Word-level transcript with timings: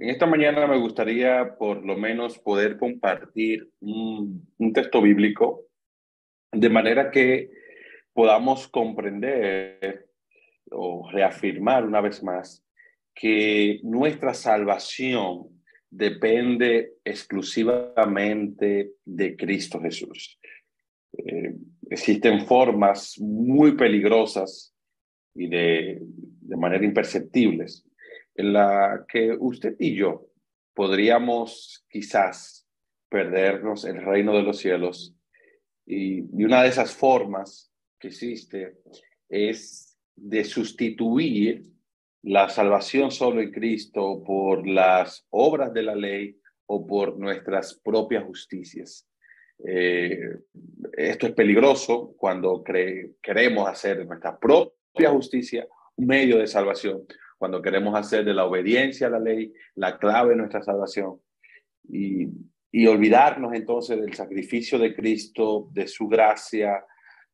En 0.00 0.10
esta 0.10 0.26
mañana 0.26 0.68
me 0.68 0.78
gustaría 0.78 1.56
por 1.58 1.84
lo 1.84 1.96
menos 1.96 2.38
poder 2.38 2.78
compartir 2.78 3.68
un, 3.80 4.48
texto 4.72 5.02
bíblico 5.02 5.64
de 6.52 6.68
manera 6.68 7.10
que 7.10 7.50
podamos 8.12 8.68
comprender 8.68 10.08
o 10.70 11.10
reafirmar 11.10 11.84
una 11.84 12.00
vez 12.00 12.22
más 12.22 12.64
que 13.12 13.80
nuestra 13.82 14.34
salvación 14.34 15.64
depende 15.90 16.92
exclusivamente 17.04 18.92
de 19.04 19.36
Cristo 19.36 19.80
Jesús. 19.80 20.38
Eh, 21.12 21.56
existen 21.90 22.46
formas 22.46 23.16
muy 23.18 23.72
peligrosas 23.72 24.72
y 25.34 25.48
de, 25.48 25.98
de 26.00 26.56
manera 26.56 26.84
imperceptibles 26.84 27.87
en 28.38 28.52
la 28.52 29.04
que 29.08 29.36
usted 29.38 29.74
y 29.80 29.96
yo 29.96 30.28
podríamos 30.72 31.84
quizás 31.90 32.68
perdernos 33.10 33.84
el 33.84 34.00
reino 34.04 34.32
de 34.36 34.44
los 34.44 34.58
cielos. 34.58 35.12
Y, 35.84 36.20
una 36.44 36.62
de 36.62 36.68
esas 36.68 36.94
formas 36.94 37.72
que 37.98 38.08
existe 38.08 38.76
es 39.28 39.98
de 40.14 40.44
sustituir 40.44 41.64
la 42.22 42.48
salvación 42.48 43.10
solo 43.10 43.40
en 43.40 43.50
Cristo 43.50 44.22
por 44.24 44.66
las 44.68 45.26
obras 45.30 45.72
de 45.74 45.82
la 45.82 45.96
ley 45.96 46.38
o 46.66 46.86
por 46.86 47.18
nuestras 47.18 47.74
propias 47.74 48.24
justicias. 48.24 49.08
Eh, 49.66 50.20
esto 50.96 51.26
es 51.26 51.32
peligroso 51.32 52.14
cuando 52.16 52.62
queremos 52.62 53.68
hacer 53.68 54.06
nuestra 54.06 54.38
propia 54.38 55.10
justicia 55.10 55.66
un 55.96 56.06
medio 56.06 56.38
de 56.38 56.46
salvación, 56.46 57.04
cuando 57.38 57.62
queremos 57.62 57.94
hacer 57.94 58.24
de 58.24 58.34
la 58.34 58.44
obediencia 58.44 59.06
a 59.06 59.10
la 59.10 59.20
ley 59.20 59.52
la 59.76 59.98
clave 59.98 60.30
de 60.30 60.36
nuestra 60.36 60.62
salvación 60.62 61.20
y, 61.88 62.28
olvidarnos 62.86 63.54
entonces 63.54 64.00
del 64.00 64.12
sacrificio 64.12 64.78
de 64.78 64.94
Cristo, 64.94 65.68
de 65.72 65.86
su 65.86 66.06
gracia, 66.06 66.84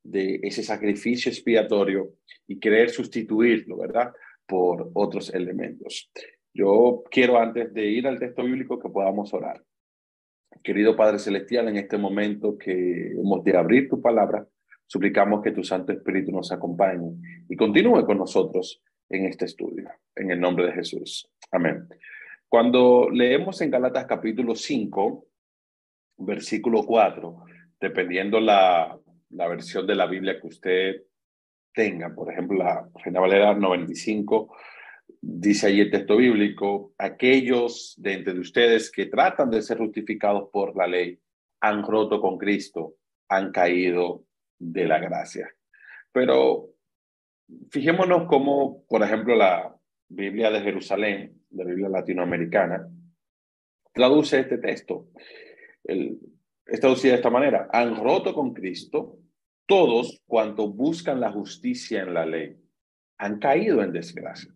de 0.02 0.38
ese 0.42 0.62
sacrificio 0.62 1.30
expiatorio 1.30 2.14
y 2.46 2.58
querer 2.58 2.90
sustituirlo, 2.90 3.78
¿verdad? 3.78 4.12
Por 4.46 4.90
otros 4.94 5.34
elementos. 5.34 6.10
Yo 6.52 7.02
quiero 7.10 7.38
antes 7.38 7.74
de 7.74 7.84
ir 7.86 8.06
al 8.06 8.18
texto 8.18 8.44
bíblico 8.44 8.78
que 8.78 8.88
podamos 8.88 9.34
orar. 9.34 9.62
Querido 10.62 10.96
Padre 10.96 11.18
Celestial, 11.18 11.68
en 11.68 11.76
este 11.76 11.98
momento 11.98 12.56
que 12.56 13.12
hemos 13.12 13.42
de 13.42 13.56
abrir 13.56 13.88
tu 13.88 14.00
palabra, 14.00 14.46
suplicamos 14.86 15.42
que 15.42 15.50
tu 15.50 15.64
Santo 15.64 15.92
Espíritu 15.92 16.30
nos 16.30 16.52
acompañe 16.52 17.44
y 17.48 17.56
continúe 17.56 18.04
con 18.06 18.18
nosotros 18.18 18.82
en 19.08 19.26
este 19.26 19.44
estudio, 19.44 19.90
en 20.14 20.30
el 20.30 20.40
nombre 20.40 20.66
de 20.66 20.72
Jesús. 20.72 21.30
Amén. 21.50 21.88
Cuando 22.48 23.08
leemos 23.10 23.60
en 23.60 23.70
Galatas 23.70 24.06
capítulo 24.06 24.54
5, 24.54 25.26
versículo 26.18 26.84
4, 26.84 27.44
dependiendo 27.80 28.40
la, 28.40 28.98
la 29.30 29.48
versión 29.48 29.86
de 29.86 29.94
la 29.94 30.06
Biblia 30.06 30.40
que 30.40 30.46
usted 30.46 31.02
tenga, 31.72 32.14
por 32.14 32.30
ejemplo, 32.30 32.58
la 32.58 32.88
Reina 33.02 33.20
Valera 33.20 33.54
95, 33.54 34.56
dice 35.20 35.66
ahí 35.66 35.80
el 35.80 35.90
texto 35.90 36.16
bíblico, 36.16 36.94
aquellos 36.98 37.94
de 37.98 38.14
entre 38.14 38.38
ustedes 38.38 38.90
que 38.90 39.06
tratan 39.06 39.50
de 39.50 39.62
ser 39.62 39.78
justificados 39.78 40.48
por 40.52 40.76
la 40.76 40.86
ley 40.86 41.18
han 41.60 41.82
roto 41.82 42.20
con 42.20 42.38
Cristo, 42.38 42.96
han 43.28 43.50
caído 43.50 44.24
de 44.58 44.86
la 44.86 44.98
gracia. 44.98 45.50
Pero 46.12 46.73
fijémonos 47.70 48.26
cómo, 48.28 48.84
por 48.88 49.02
ejemplo, 49.02 49.34
la 49.34 49.74
Biblia 50.08 50.50
de 50.50 50.60
Jerusalén, 50.60 51.42
la 51.50 51.64
Biblia 51.64 51.88
latinoamericana, 51.88 52.88
traduce 53.92 54.40
este 54.40 54.58
texto. 54.58 55.08
El, 55.84 56.18
es 56.66 56.80
traducida 56.80 57.12
de 57.12 57.16
esta 57.16 57.30
manera. 57.30 57.68
Han 57.72 57.96
roto 57.96 58.34
con 58.34 58.52
Cristo 58.52 59.18
todos 59.66 60.22
cuantos 60.26 60.74
buscan 60.74 61.20
la 61.20 61.32
justicia 61.32 62.02
en 62.02 62.14
la 62.14 62.26
ley. 62.26 62.56
Han 63.18 63.38
caído 63.38 63.82
en 63.82 63.92
desgracia. 63.92 64.52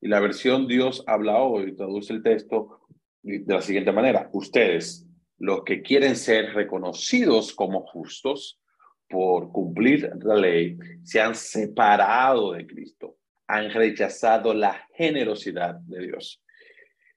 Y 0.00 0.08
la 0.08 0.20
versión 0.20 0.66
Dios 0.66 1.02
habla 1.06 1.38
hoy 1.38 1.74
traduce 1.74 2.12
el 2.12 2.22
texto 2.22 2.80
de 3.22 3.54
la 3.54 3.62
siguiente 3.62 3.92
manera. 3.92 4.28
Ustedes, 4.32 5.06
los 5.38 5.64
que 5.64 5.82
quieren 5.82 6.16
ser 6.16 6.54
reconocidos 6.54 7.54
como 7.54 7.86
justos, 7.86 8.60
por 9.08 9.52
cumplir 9.52 10.10
la 10.22 10.34
ley, 10.34 10.78
se 11.02 11.20
han 11.20 11.34
separado 11.34 12.52
de 12.52 12.66
Cristo, 12.66 13.16
han 13.46 13.70
rechazado 13.70 14.54
la 14.54 14.86
generosidad 14.94 15.74
de 15.74 16.06
Dios. 16.06 16.42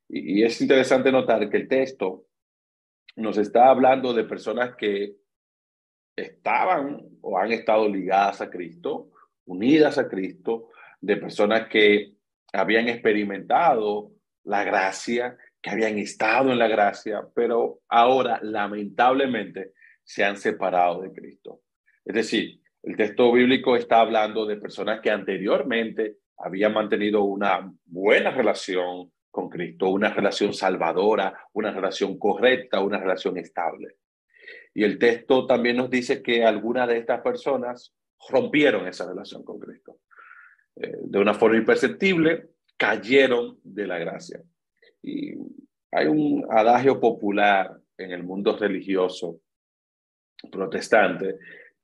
Y, 0.09 0.43
es 0.43 0.61
interesante 0.61 1.11
notar 1.11 1.49
que 1.49 1.57
el 1.57 1.67
texto 1.67 2.25
nos 3.15 3.37
está 3.37 3.69
hablando 3.69 4.13
de 4.13 4.23
personas 4.23 4.75
que 4.75 5.15
estaban 6.15 7.01
o 7.21 7.37
han 7.37 7.51
estado 7.51 7.87
ligadas 7.87 8.41
a 8.41 8.49
Cristo, 8.49 9.11
unidas 9.45 9.97
a 9.97 10.07
Cristo, 10.07 10.69
de 10.99 11.17
personas 11.17 11.67
que 11.67 12.13
habían 12.53 12.87
experimentado 12.87 14.11
la 14.43 14.63
gracia, 14.63 15.37
que 15.61 15.69
habían 15.69 15.97
estado 15.97 16.51
en 16.51 16.59
la 16.59 16.67
gracia, 16.67 17.27
pero 17.35 17.81
ahora 17.87 18.39
lamentablemente 18.41 19.73
se 20.03 20.23
han 20.23 20.37
separado 20.37 21.01
de 21.01 21.11
Cristo. 21.11 21.61
Es 22.07 22.15
decir, 22.15 22.61
el 22.83 22.95
texto 22.95 23.33
bíblico 23.33 23.75
está 23.75 23.99
hablando 23.99 24.45
de 24.45 24.55
personas 24.55 25.01
que 25.01 25.11
anteriormente 25.11 26.19
habían 26.37 26.73
mantenido 26.73 27.25
una 27.25 27.69
buena 27.83 28.31
relación 28.31 29.11
con 29.29 29.49
Cristo, 29.49 29.89
una 29.89 30.13
relación 30.13 30.53
salvadora, 30.53 31.37
una 31.51 31.71
relación 31.71 32.17
correcta, 32.17 32.79
una 32.79 32.97
relación 32.97 33.37
estable. 33.37 33.97
Y 34.73 34.85
el 34.85 34.97
texto 34.97 35.45
también 35.45 35.75
nos 35.75 35.89
dice 35.89 36.23
que 36.23 36.45
algunas 36.45 36.87
de 36.87 36.99
estas 36.99 37.19
personas 37.19 37.93
rompieron 38.29 38.87
esa 38.87 39.05
relación 39.05 39.43
con 39.43 39.59
Cristo. 39.59 39.99
Eh, 40.77 40.95
de 41.01 41.19
una 41.19 41.33
forma 41.33 41.57
imperceptible, 41.57 42.51
cayeron 42.77 43.59
de 43.63 43.85
la 43.85 43.97
gracia. 43.97 44.41
Y 45.01 45.33
hay 45.91 46.07
un 46.07 46.47
adagio 46.49 47.01
popular 47.01 47.77
en 47.97 48.11
el 48.11 48.23
mundo 48.23 48.55
religioso 48.57 49.41
protestante 50.49 51.35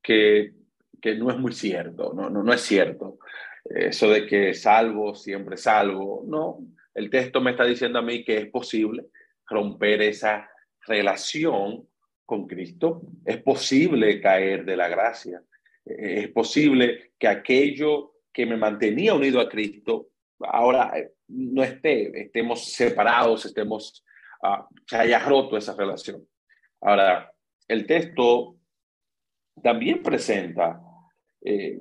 que, 0.04 0.54
que 1.02 1.16
no 1.16 1.32
es 1.32 1.38
muy 1.38 1.54
cierto, 1.54 2.14
no, 2.14 2.30
no, 2.30 2.44
no 2.44 2.54
es 2.54 2.62
cierto. 2.62 3.18
Eso 3.66 4.10
de 4.10 4.28
que 4.28 4.54
salvo, 4.54 5.16
siempre 5.16 5.58
salvo, 5.58 6.24
no. 6.28 6.60
El 6.94 7.10
texto 7.10 7.42
me 7.42 7.52
está 7.52 7.64
diciendo 7.64 8.00
a 8.00 8.04
mí 8.04 8.24
que 8.24 8.38
es 8.38 8.48
posible 8.48 9.06
romper 9.48 10.02
esa 10.02 10.50
relación 10.86 11.88
con 12.26 12.46
Cristo, 12.48 13.02
es 13.26 13.42
posible 13.42 14.22
caer 14.22 14.66
de 14.66 14.78
la 14.78 14.90
gracia, 14.90 15.42
es 15.86 16.30
posible 16.30 17.14
que 17.18 17.28
aquello 17.28 18.14
que 18.32 18.46
me 18.46 18.58
mantenía 18.58 19.14
unido 19.14 19.40
a 19.40 19.50
Cristo 19.50 20.10
ahora 20.40 20.92
eh, 20.96 21.14
no 21.28 21.64
esté, 21.64 22.22
estemos 22.22 22.74
separados, 22.74 23.46
estemos, 23.46 24.04
uh, 24.42 24.64
se 24.86 24.98
haya 24.98 25.20
roto 25.20 25.58
esa 25.58 25.76
relación. 25.76 26.28
Ahora, 26.82 27.32
el 27.68 27.86
texto 27.86 28.58
también 29.62 30.02
presenta 30.02 30.82
eh, 31.42 31.80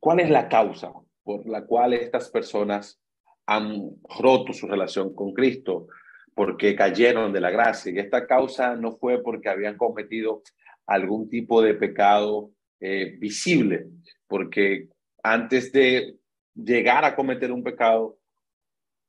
cuál 0.00 0.20
es 0.20 0.30
la 0.30 0.48
causa 0.48 0.92
por 1.22 1.46
la 1.46 1.64
cual 1.64 1.92
estas 1.92 2.30
personas 2.30 3.00
han 3.46 3.96
roto 4.18 4.52
su 4.52 4.66
relación 4.66 5.14
con 5.14 5.32
Cristo, 5.32 5.88
porque 6.34 6.74
cayeron 6.74 7.32
de 7.32 7.40
la 7.40 7.50
gracia. 7.50 7.92
Y 7.92 7.98
esta 7.98 8.26
causa 8.26 8.76
no 8.76 8.92
fue 8.96 9.22
porque 9.22 9.48
habían 9.48 9.76
cometido 9.76 10.42
algún 10.86 11.28
tipo 11.28 11.62
de 11.62 11.74
pecado 11.74 12.50
eh, 12.80 13.16
visible, 13.18 13.86
porque 14.26 14.88
antes 15.22 15.72
de 15.72 16.16
llegar 16.54 17.04
a 17.04 17.14
cometer 17.14 17.52
un 17.52 17.62
pecado, 17.62 18.18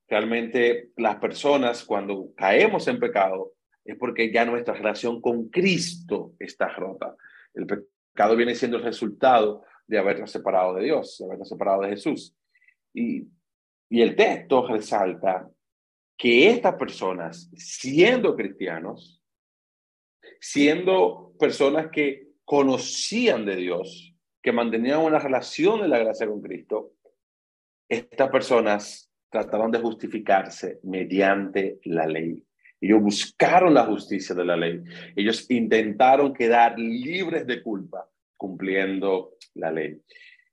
realmente 0.07 0.91
las 0.97 1.15
personas 1.15 1.83
cuando 1.83 2.33
caemos 2.35 2.87
en 2.87 2.99
pecado 2.99 3.53
es 3.83 3.97
porque 3.97 4.31
ya 4.31 4.45
nuestra 4.45 4.73
relación 4.73 5.21
con 5.21 5.49
Cristo 5.49 6.33
está 6.39 6.69
rota. 6.69 7.15
Viene 8.35 8.55
siendo 8.55 8.77
el 8.77 8.83
resultado 8.83 9.63
de 9.87 9.97
habernos 9.97 10.31
separado 10.31 10.75
de 10.75 10.85
Dios, 10.85 11.17
de 11.19 11.25
habernos 11.25 11.49
separado 11.49 11.81
de 11.81 11.89
Jesús. 11.89 12.35
Y, 12.93 13.27
y 13.89 14.01
el 14.01 14.15
texto 14.15 14.67
resalta 14.67 15.49
que 16.17 16.49
estas 16.49 16.75
personas, 16.75 17.49
siendo 17.55 18.35
cristianos, 18.35 19.21
siendo 20.39 21.33
personas 21.39 21.89
que 21.91 22.29
conocían 22.45 23.45
de 23.45 23.55
Dios, 23.55 24.15
que 24.41 24.51
mantenían 24.51 24.99
una 24.99 25.19
relación 25.19 25.81
de 25.81 25.87
la 25.87 25.99
gracia 25.99 26.27
con 26.27 26.41
Cristo, 26.41 26.93
estas 27.89 28.29
personas 28.29 29.11
trataron 29.29 29.71
de 29.71 29.79
justificarse 29.79 30.79
mediante 30.83 31.79
la 31.85 32.05
ley. 32.05 32.43
Ellos 32.83 33.01
buscaron 33.01 33.73
la 33.73 33.85
justicia 33.85 34.35
de 34.35 34.43
la 34.43 34.57
ley. 34.57 34.83
Ellos 35.15 35.49
intentaron 35.49 36.33
quedar 36.33 36.77
libres 36.77 37.47
de 37.47 37.63
culpa 37.63 38.09
cumpliendo 38.35 39.37
la 39.53 39.71
ley. 39.71 40.01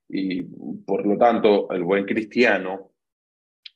Y 0.08 0.42
por 0.42 1.04
lo 1.04 1.18
tanto, 1.18 1.68
el 1.72 1.82
buen 1.82 2.04
cristiano 2.04 2.92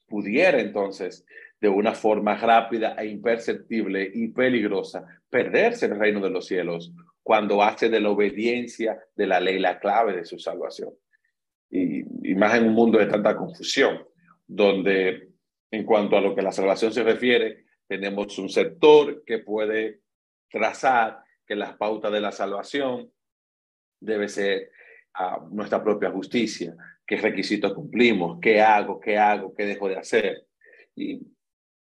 pudiera 0.06 0.60
entonces 0.60 1.26
de 1.60 1.68
una 1.68 1.94
forma 1.94 2.36
rápida 2.36 2.94
e 2.94 3.08
imperceptible 3.08 4.08
y 4.14 4.28
peligrosa 4.28 5.04
perderse 5.28 5.86
el 5.86 5.98
reino 5.98 6.20
de 6.20 6.30
los 6.30 6.46
cielos 6.46 6.92
cuando 7.24 7.60
hace 7.60 7.88
de 7.88 7.98
la 7.98 8.10
obediencia 8.10 9.00
de 9.16 9.26
la 9.26 9.40
ley 9.40 9.58
la 9.58 9.80
clave 9.80 10.14
de 10.14 10.24
su 10.24 10.38
salvación. 10.38 10.90
Y, 11.70 12.04
y 12.30 12.36
más 12.36 12.54
en 12.54 12.68
un 12.68 12.74
mundo 12.74 12.98
de 13.00 13.06
tanta 13.06 13.36
confusión, 13.36 14.06
donde 14.46 15.30
en 15.72 15.84
cuanto 15.84 16.16
a 16.16 16.20
lo 16.20 16.36
que 16.36 16.42
la 16.42 16.52
salvación 16.52 16.92
se 16.92 17.02
refiere, 17.02 17.63
tenemos 17.88 18.38
un 18.38 18.48
sector 18.48 19.24
que 19.24 19.38
puede 19.38 20.00
trazar 20.50 21.22
que 21.46 21.56
las 21.56 21.76
pautas 21.76 22.12
de 22.12 22.20
la 22.20 22.32
salvación 22.32 23.10
debe 24.00 24.28
ser 24.28 24.70
a 25.14 25.38
nuestra 25.50 25.82
propia 25.82 26.10
justicia, 26.10 26.74
qué 27.06 27.16
requisitos 27.16 27.74
cumplimos, 27.74 28.38
qué 28.40 28.60
hago, 28.60 28.98
qué 29.00 29.18
hago, 29.18 29.54
qué 29.54 29.66
dejo 29.66 29.88
de 29.88 29.96
hacer. 29.96 30.46
Y 30.96 31.20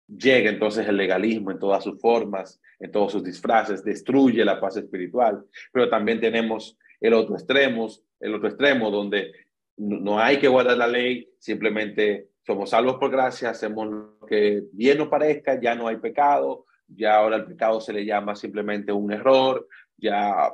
llega 0.07 0.49
entonces 0.49 0.87
el 0.87 0.97
legalismo 0.97 1.51
en 1.51 1.59
todas 1.59 1.83
sus 1.83 1.99
formas, 1.99 2.59
en 2.79 2.91
todos 2.91 3.11
sus 3.11 3.23
disfraces, 3.23 3.83
destruye 3.83 4.43
la 4.43 4.59
paz 4.59 4.77
espiritual, 4.77 5.45
pero 5.71 5.89
también 5.89 6.19
tenemos 6.19 6.77
el 6.99 7.13
otro 7.13 7.35
extremo, 7.35 7.87
el 8.19 8.35
otro 8.35 8.49
extremo 8.49 8.91
donde 8.91 9.31
no 9.77 10.19
hay 10.19 10.37
que 10.37 10.47
guardar 10.47 10.77
la 10.77 10.87
ley, 10.87 11.29
simplemente 11.39 12.30
somos 12.45 12.69
salvos 12.69 12.95
por 12.95 13.11
gracia, 13.11 13.49
hacemos 13.49 13.87
lo 13.87 14.27
que 14.27 14.63
bien 14.71 14.97
nos 14.97 15.07
parezca, 15.07 15.59
ya 15.59 15.75
no 15.75 15.87
hay 15.87 15.97
pecado, 15.97 16.65
ya 16.87 17.17
ahora 17.17 17.37
el 17.37 17.45
pecado 17.45 17.79
se 17.79 17.93
le 17.93 18.05
llama 18.05 18.35
simplemente 18.35 18.91
un 18.91 19.11
error, 19.11 19.67
ya 19.97 20.51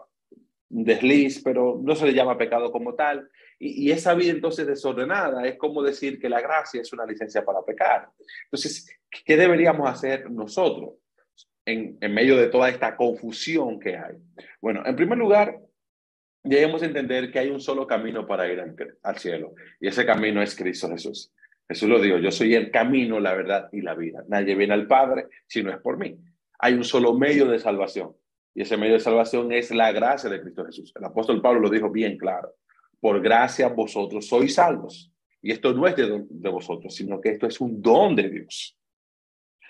un 0.70 0.84
desliz, 0.84 1.42
pero 1.44 1.80
no 1.82 1.96
se 1.96 2.06
le 2.06 2.14
llama 2.14 2.38
pecado 2.38 2.72
como 2.72 2.94
tal. 2.94 3.30
Y, 3.60 3.90
esa 3.92 4.14
vida 4.14 4.32
entonces 4.32 4.68
desordenada 4.68 5.48
es 5.48 5.58
como 5.58 5.82
decir 5.82 6.20
que 6.20 6.30
la 6.30 6.42
gracia 6.42 6.82
es 6.82 6.94
una 6.94 7.06
licencia 7.06 7.44
para 7.44 7.64
pecar. 7.64 8.10
Entonces, 8.44 8.88
¿qué 9.26 9.36
deberíamos 9.36 9.90
hacer 9.90 10.30
nosotros 10.30 10.96
en, 11.66 11.98
en 12.02 12.14
medio 12.14 12.38
de 12.38 12.48
toda 12.48 12.70
esta 12.70 12.96
confusión 12.96 13.80
que 13.80 13.98
hay? 13.98 14.16
Bueno, 14.62 14.84
en 14.86 14.96
primer 14.96 15.18
lugar, 15.18 15.60
debemos 16.44 16.84
entender 16.84 17.32
que 17.32 17.40
hay 17.40 17.50
un 17.50 17.60
solo 17.60 17.88
camino 17.88 18.28
para 18.28 18.52
ir 18.52 18.64
al 19.04 19.18
cielo 19.18 19.54
y 19.80 19.88
ese 19.88 20.06
camino 20.06 20.42
es 20.42 20.56
Cristo 20.56 20.90
Jesús. 20.90 21.34
Jesús 21.68 21.90
lo 21.90 22.00
dijo, 22.00 22.18
yo 22.18 22.32
soy 22.32 22.56
el 22.56 22.72
camino, 22.72 23.20
la 23.20 23.34
verdad 23.34 23.70
y 23.72 23.82
la 23.82 23.94
vida. 23.94 24.24
Nadie 24.28 24.56
viene 24.56 24.74
al 24.74 24.88
Padre 24.88 25.28
si 25.48 25.64
no 25.64 25.72
es 25.72 25.78
por 25.78 25.98
mí. 25.98 26.18
Hay 26.60 26.74
un 26.74 26.84
solo 26.84 27.14
medio 27.14 27.46
de 27.48 27.60
salvación 27.60 28.16
y 28.58 28.62
ese 28.62 28.76
medio 28.76 28.94
de 28.94 29.00
salvación 29.00 29.52
es 29.52 29.70
la 29.70 29.92
gracia 29.92 30.30
de 30.30 30.42
Cristo 30.42 30.66
Jesús. 30.66 30.92
El 30.96 31.04
apóstol 31.04 31.42
Pablo 31.42 31.60
lo 31.60 31.70
dijo 31.70 31.92
bien 31.92 32.18
claro. 32.18 32.56
Por 33.00 33.22
gracia 33.22 33.68
vosotros 33.68 34.28
sois 34.28 34.56
salvos. 34.56 35.12
Y 35.44 35.52
esto 35.52 35.74
no 35.74 35.86
es 35.86 35.96
de, 35.96 36.26
de 36.28 36.50
vosotros, 36.50 36.96
sino 36.96 37.22
que 37.22 37.30
esto 37.30 37.46
es 37.46 37.62
un 37.62 37.82
don 37.82 38.16
de 38.16 38.30
Dios. 38.30 38.76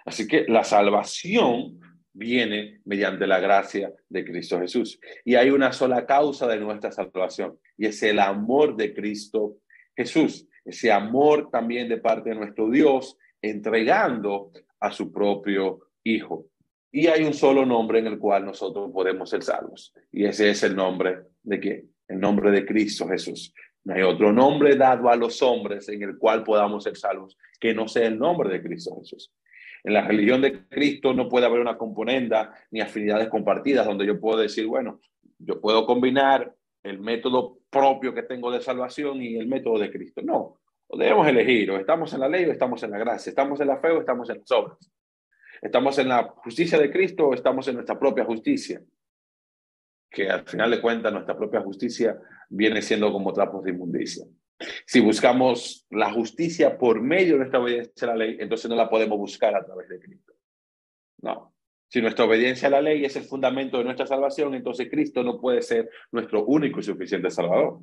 Así 0.05 0.25
que 0.25 0.45
la 0.47 0.63
salvación 0.63 1.81
viene 2.13 2.79
mediante 2.85 3.27
la 3.27 3.41
gracia 3.41 3.93
de 4.07 4.23
Cristo 4.23 4.59
Jesús. 4.59 4.99
Y 5.25 5.35
hay 5.35 5.49
una 5.49 5.73
sola 5.73 6.05
causa 6.05 6.47
de 6.47 6.57
nuestra 6.57 6.91
salvación, 6.91 7.59
y 7.77 7.87
es 7.87 8.01
el 8.03 8.19
amor 8.19 8.77
de 8.77 8.93
Cristo 8.93 9.57
Jesús. 9.95 10.47
Ese 10.67 10.91
amor 10.91 11.49
también 11.49 11.87
de 11.87 11.97
parte 11.97 12.29
de 12.29 12.35
nuestro 12.35 12.69
Dios, 12.69 13.17
entregando 13.41 14.51
a 14.81 14.91
su 14.91 15.11
propio 15.11 15.79
Hijo. 16.03 16.47
Y 16.91 17.07
hay 17.07 17.23
un 17.23 17.33
solo 17.33 17.65
nombre 17.65 17.99
en 17.99 18.07
el 18.07 18.19
cual 18.19 18.45
nosotros 18.45 18.91
podemos 18.91 19.29
ser 19.29 19.43
salvos. 19.43 19.93
Y 20.11 20.25
ese 20.25 20.49
es 20.49 20.63
el 20.63 20.75
nombre 20.75 21.19
de 21.43 21.59
qué? 21.59 21.85
El 22.07 22.19
nombre 22.19 22.51
de 22.51 22.65
Cristo 22.65 23.07
Jesús. 23.07 23.53
No 23.83 23.93
hay 23.93 24.01
otro 24.01 24.33
nombre 24.33 24.75
dado 24.75 25.09
a 25.09 25.15
los 25.15 25.41
hombres 25.41 25.87
en 25.89 26.03
el 26.03 26.17
cual 26.17 26.43
podamos 26.43 26.83
ser 26.83 26.97
salvos 26.97 27.37
que 27.59 27.73
no 27.73 27.87
sea 27.87 28.07
el 28.07 28.19
nombre 28.19 28.49
de 28.49 28.61
Cristo 28.61 28.97
Jesús. 28.99 29.31
En 29.83 29.93
la 29.93 30.05
religión 30.05 30.41
de 30.41 30.67
Cristo 30.67 31.13
no 31.13 31.29
puede 31.29 31.45
haber 31.45 31.61
una 31.61 31.77
componenda 31.77 32.53
ni 32.71 32.81
afinidades 32.81 33.29
compartidas 33.29 33.85
donde 33.85 34.05
yo 34.05 34.19
puedo 34.19 34.39
decir, 34.39 34.65
bueno, 34.67 34.99
yo 35.39 35.61
puedo 35.61 35.85
combinar 35.85 36.53
el 36.83 36.99
método 36.99 37.59
propio 37.69 38.13
que 38.13 38.23
tengo 38.23 38.51
de 38.51 38.61
salvación 38.61 39.21
y 39.21 39.35
el 39.35 39.47
método 39.47 39.79
de 39.79 39.91
Cristo. 39.91 40.21
No, 40.23 40.56
debemos 40.89 41.27
elegir, 41.27 41.71
o 41.71 41.77
estamos 41.77 42.13
en 42.13 42.19
la 42.21 42.29
ley 42.29 42.45
o 42.45 42.51
estamos 42.51 42.81
en 42.83 42.91
la 42.91 42.97
gracia, 42.97 43.29
estamos 43.29 43.59
en 43.59 43.67
la 43.67 43.77
fe 43.79 43.91
o 43.91 43.99
estamos 43.99 44.29
en 44.29 44.39
las 44.39 44.51
obras. 44.51 44.91
¿Estamos 45.61 45.97
en 45.97 46.09
la 46.09 46.23
justicia 46.23 46.77
de 46.77 46.91
Cristo 46.91 47.27
o 47.27 47.33
estamos 47.33 47.67
en 47.67 47.75
nuestra 47.75 47.99
propia 47.99 48.23
justicia? 48.25 48.81
Que 50.09 50.29
al 50.29 50.45
final 50.45 50.71
de 50.71 50.81
cuentas 50.81 51.11
nuestra 51.11 51.35
propia 51.35 51.61
justicia 51.61 52.17
viene 52.49 52.81
siendo 52.81 53.11
como 53.11 53.33
trapos 53.33 53.63
de 53.63 53.71
inmundicia. 53.71 54.25
Si 54.85 54.99
buscamos 54.99 55.85
la 55.89 56.11
justicia 56.11 56.77
por 56.77 57.01
medio 57.01 57.33
de 57.33 57.39
nuestra 57.39 57.59
obediencia 57.59 58.07
a 58.07 58.11
la 58.11 58.25
ley, 58.25 58.37
entonces 58.39 58.69
no 58.69 58.75
la 58.75 58.89
podemos 58.89 59.17
buscar 59.17 59.55
a 59.55 59.65
través 59.65 59.89
de 59.89 59.99
Cristo. 59.99 60.33
No. 61.21 61.53
Si 61.89 62.01
nuestra 62.01 62.25
obediencia 62.25 62.67
a 62.67 62.71
la 62.71 62.81
ley 62.81 63.05
es 63.05 63.15
el 63.15 63.23
fundamento 63.23 63.77
de 63.77 63.85
nuestra 63.85 64.05
salvación, 64.05 64.53
entonces 64.53 64.89
Cristo 64.89 65.23
no 65.23 65.39
puede 65.39 65.61
ser 65.61 65.89
nuestro 66.11 66.45
único 66.45 66.79
y 66.79 66.83
suficiente 66.83 67.29
Salvador. 67.29 67.79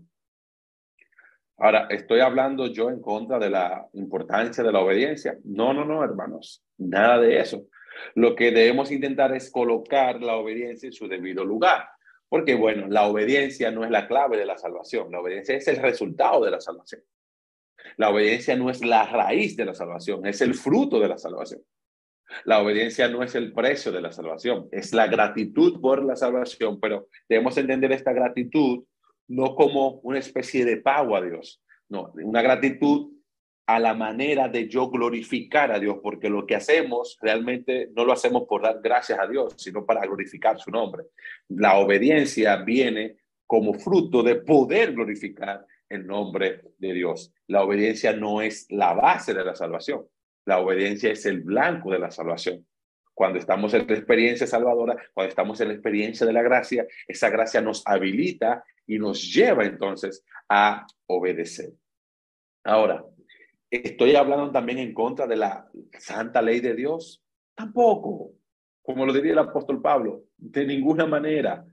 Ahora, 1.57 1.87
¿estoy 1.91 2.21
hablando 2.21 2.67
yo 2.67 2.91
en 2.91 3.01
contra 3.01 3.39
de 3.39 3.49
la 3.49 3.87
importancia 3.93 4.65
de 4.65 4.73
la 4.73 4.81
obediencia? 4.81 5.39
No, 5.45 5.73
no, 5.73 5.85
no, 5.85 6.03
hermanos, 6.03 6.65
nada 6.79 7.21
de 7.21 7.39
eso. 7.39 7.67
Lo 8.15 8.35
que 8.35 8.51
debemos 8.51 8.91
intentar 8.91 9.35
es 9.35 9.51
colocar 9.51 10.21
la 10.21 10.35
obediencia 10.35 10.89
en 10.89 10.93
su 10.93 11.07
debido 11.07 11.45
lugar. 11.45 11.89
Porque, 12.29 12.57
bueno, 12.57 12.89
la 12.89 13.07
obediencia 13.07 13.71
no 13.71 13.85
es 13.85 13.91
la 13.91 14.09
clave 14.09 14.37
de 14.37 14.47
la 14.47 14.59
salvación, 14.59 15.13
la 15.13 15.21
obediencia 15.21 15.55
es 15.55 15.69
el 15.69 15.77
resultado 15.77 16.45
de 16.45 16.51
la 16.51 16.61
salvación. 16.61 17.03
La 17.97 18.11
obediencia 18.11 18.57
no 18.57 18.71
es 18.71 18.85
la 18.85 19.07
raíz 19.07 19.57
de 19.57 19.67
la 19.67 19.75
salvación, 19.75 20.27
es 20.27 20.41
el 20.41 20.55
fruto 20.55 20.99
de 20.99 21.09
la 21.09 21.19
salvación. 21.19 21.63
La 22.45 22.61
obediencia 22.61 23.09
no 23.09 23.23
es 23.23 23.37
el 23.37 23.53
precio 23.53 23.93
de 23.93 24.01
la 24.01 24.11
salvación, 24.11 24.69
es 24.73 24.93
la 24.93 25.07
gratitud 25.07 25.81
por 25.81 26.05
la 26.05 26.17
salvación, 26.17 26.81
pero 26.81 27.07
debemos 27.29 27.57
entender 27.57 27.93
esta 27.93 28.13
gratitud 28.13 28.85
no 29.29 29.55
como 29.55 30.01
una 30.03 30.19
especie 30.19 30.65
de 30.65 30.79
pago 30.79 31.17
a 31.17 31.23
Dios, 31.23 31.63
no, 31.89 32.13
una 32.15 32.43
gratitud 32.43 33.13
a 33.67 33.79
la 33.79 33.95
manera 33.95 34.49
de 34.49 34.69
yo 34.69 34.91
glorificar 34.91 35.73
a 35.73 35.79
Dios, 35.79 35.99
porque 36.03 36.29
lo 36.29 36.47
que 36.47 36.57
hacemos 36.57 37.19
realmente 37.23 37.89
no 37.95 38.05
lo 38.05 38.13
hacemos 38.13 38.45
por 38.47 38.63
dar 38.63 38.81
gracias 38.83 39.19
a 39.19 39.27
Dios, 39.27 39.55
sino 39.57 39.87
para 39.87 40.03
glorificar 40.03 40.59
su 40.61 40.71
nombre. 40.71 41.05
La 41.49 41.79
obediencia 41.79 42.57
viene 42.57 43.17
como 43.47 43.75
fruto 43.75 44.23
de 44.23 44.37
poder 44.37 44.93
glorificar 44.93 45.67
el 45.89 46.07
nombre 46.07 46.63
de 46.79 46.93
Dios. 46.93 47.33
La 47.47 47.63
obediencia 47.63 48.15
no 48.15 48.43
es 48.43 48.67
la 48.71 48.93
base 48.93 49.33
de 49.33 49.45
la 49.45 49.55
salvación, 49.55 50.07
la 50.45 50.59
obediencia 50.59 51.11
es 51.11 51.25
el 51.25 51.41
blanco 51.41 51.91
de 51.91 51.99
la 51.99 52.11
salvación. 52.11 52.67
Cuando 53.15 53.39
estamos 53.39 53.73
en 53.75 53.87
la 53.87 53.95
experiencia 53.95 54.47
salvadora, 54.47 54.97
cuando 55.13 55.29
estamos 55.29 55.61
en 55.61 55.69
la 55.69 55.75
experiencia 55.75 56.27
de 56.27 56.33
la 56.33 56.43
gracia, 56.43 56.87
esa 57.07 57.31
gracia 57.31 57.61
nos 57.61 57.83
habilita 57.87 58.65
y 58.87 58.99
nos 58.99 59.33
lleva 59.33 59.65
entonces 59.65 60.25
a 60.49 60.87
obedecer. 61.07 61.71
Ahora, 62.65 63.05
¿estoy 63.71 64.17
hablando 64.17 64.51
también 64.51 64.79
en 64.79 64.93
contra 64.93 65.27
de 65.27 65.37
la 65.37 65.69
santa 65.99 66.43
ley 66.43 66.61
de 66.61 66.75
Dios? 66.75 67.23
Tampoco, 67.55 68.33
como 68.83 69.07
lo 69.07 69.13
diría 69.13 69.33
el 69.33 69.39
apóstol 69.39 69.81
Pablo, 69.81 70.25
de 70.37 70.67
ninguna 70.67 71.07
manera. 71.07 71.65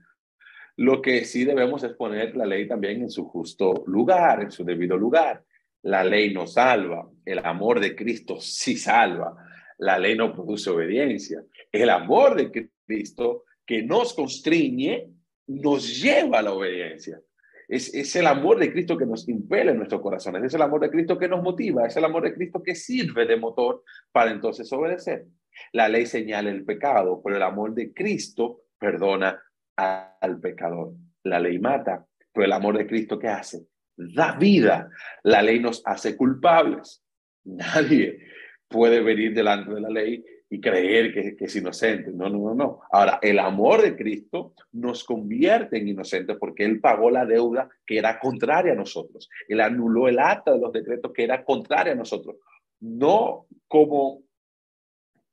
Lo 0.76 1.02
que 1.02 1.24
sí 1.24 1.44
debemos 1.44 1.82
es 1.84 1.92
poner 1.92 2.34
la 2.36 2.46
ley 2.46 2.66
también 2.66 3.02
en 3.02 3.10
su 3.10 3.26
justo 3.26 3.84
lugar, 3.86 4.42
en 4.42 4.50
su 4.50 4.64
debido 4.64 4.96
lugar. 4.96 5.44
La 5.82 6.04
ley 6.04 6.32
no 6.32 6.46
salva, 6.46 7.08
el 7.24 7.44
amor 7.44 7.80
de 7.80 7.94
Cristo 7.94 8.40
sí 8.40 8.76
salva. 8.76 9.36
La 9.82 9.98
ley 9.98 10.16
no 10.16 10.32
produce 10.32 10.70
obediencia. 10.70 11.42
El 11.72 11.90
amor 11.90 12.36
de 12.36 12.70
Cristo 12.86 13.44
que 13.66 13.82
nos 13.82 14.14
constriñe 14.14 15.08
nos 15.48 16.00
lleva 16.00 16.38
a 16.38 16.42
la 16.42 16.52
obediencia. 16.52 17.20
Es, 17.66 17.92
es, 17.92 18.14
el 18.14 18.28
amor 18.28 18.60
de 18.60 18.70
Cristo 18.70 18.96
que 18.96 19.06
nos 19.06 19.28
impele 19.28 19.72
en 19.72 19.78
nuestros 19.78 20.00
corazones, 20.00 20.44
es 20.44 20.54
el 20.54 20.62
amor 20.62 20.82
de 20.82 20.90
Cristo 20.90 21.18
que 21.18 21.26
nos 21.26 21.42
motiva, 21.42 21.84
es 21.84 21.96
el 21.96 22.04
amor 22.04 22.22
de 22.22 22.34
Cristo 22.34 22.62
que 22.62 22.76
sirve 22.76 23.26
de 23.26 23.36
motor 23.36 23.82
para 24.12 24.30
entonces 24.30 24.72
obedecer. 24.72 25.24
La 25.72 25.88
ley 25.88 26.06
señala 26.06 26.50
el 26.50 26.64
pecado, 26.64 27.20
pero 27.24 27.36
el 27.36 27.42
amor 27.42 27.74
de 27.74 27.92
Cristo 27.92 28.60
perdona 28.78 29.42
al 29.74 30.38
pecador. 30.40 30.92
La 31.24 31.40
ley 31.40 31.58
mata, 31.58 32.06
pero 32.32 32.44
el 32.44 32.52
amor 32.52 32.78
de 32.78 32.86
Cristo 32.86 33.18
¿qué 33.18 33.28
hace? 33.28 33.66
Da 33.96 34.36
vida. 34.36 34.90
La 35.24 35.42
ley 35.42 35.58
nos 35.58 35.82
hace 35.84 36.16
culpables. 36.16 37.02
Nadie 37.44 38.30
puede 38.72 39.00
venir 39.00 39.32
delante 39.32 39.72
de 39.72 39.80
la 39.80 39.88
ley 39.88 40.24
y 40.50 40.60
creer 40.60 41.14
que, 41.14 41.44
es 41.44 41.56
inocente. 41.56 42.10
No, 42.12 42.28
no, 42.28 42.38
no, 42.38 42.54
no. 42.54 42.80
Ahora, 42.90 43.20
el 43.22 43.38
amor 43.38 43.80
de 43.82 43.96
Cristo 43.96 44.54
nos 44.72 45.04
convierte 45.04 45.78
en 45.78 45.88
inocentes 45.88 46.36
porque 46.38 46.64
Él 46.64 46.80
pagó 46.80 47.10
la 47.10 47.24
deuda 47.24 47.68
que 47.86 47.98
era 47.98 48.18
contraria 48.18 48.72
a 48.72 48.76
nosotros. 48.76 49.30
Él 49.48 49.60
anuló 49.60 50.08
el 50.08 50.18
acta 50.18 50.52
de 50.52 50.58
los 50.58 50.72
decretos 50.72 51.12
que 51.12 51.24
era 51.24 51.44
contraria 51.44 51.92
a 51.92 51.96
nosotros. 51.96 52.36
No 52.80 53.46
como 53.68 54.24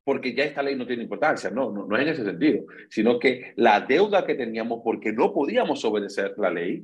porque 0.04 0.34
ya 0.34 0.44
esta 0.44 0.64
ley 0.64 0.76
no 0.76 0.88
tiene 0.88 1.04
importancia, 1.04 1.52
no, 1.52 1.72
no, 1.72 1.86
no 1.86 1.96
es 1.96 2.02
en 2.02 2.08
ese 2.08 2.26
sentido, 2.26 2.66
sino 2.90 3.20
que 3.20 3.54
la 3.58 3.82
deuda 3.82 4.26
que 4.26 4.34
teníamos 4.34 4.82
porque 4.84 5.14
no 5.14 5.32
podíamos 5.32 5.86
obedecer 5.86 6.34
la 6.38 6.50
ley, 6.50 6.84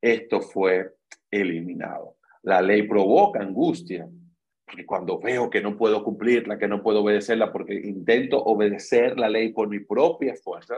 esto 0.00 0.40
fue 0.40 0.92
eliminado. 1.30 2.18
La 2.42 2.62
ley 2.62 2.86
provoca 2.86 3.40
angustia, 3.40 4.08
Porque 4.66 4.84
cuando 4.84 5.20
veo 5.20 5.48
que 5.48 5.60
no 5.60 5.76
puedo 5.76 6.02
cumplirla, 6.02 6.58
que 6.58 6.66
no 6.66 6.82
puedo 6.82 7.02
obedecerla, 7.02 7.52
porque 7.52 7.74
intento 7.74 8.42
obedecer 8.42 9.16
la 9.16 9.28
ley 9.28 9.52
por 9.52 9.68
mi 9.68 9.78
propia 9.78 10.34
fuerza, 10.34 10.74